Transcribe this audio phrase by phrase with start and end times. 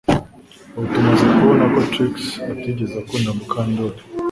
[0.75, 2.13] Ubu tumaze kubona ko Trix
[2.51, 3.99] atigeze akunda Mukandoli